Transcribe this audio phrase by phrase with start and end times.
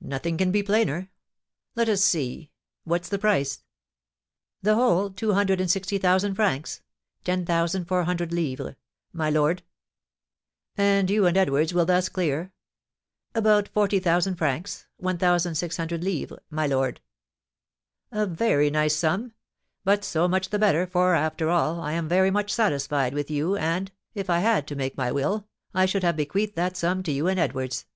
[0.00, 1.10] Nothing can be plainer!
[1.74, 2.52] Let us see,
[2.84, 3.64] what's the price?"
[4.62, 6.80] "The whole, two hundred and sixty thousand francs
[7.24, 8.76] (10,400_l._),
[9.12, 9.64] my lord."
[10.76, 12.52] "And you and Edwards will thus clear"
[13.34, 17.00] "About forty thousand francs (1,600_l._), my lord."
[18.12, 19.32] "A very nice sum!
[19.82, 23.56] But so much the better, for, after all, I am very much satisfied with you,
[23.56, 27.10] and, if I had to make my will, I should have bequeathed that sum to
[27.10, 27.86] you and Edwards."